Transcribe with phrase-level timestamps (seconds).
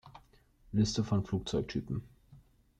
[0.73, 2.01] Liste von Flugzeugtypen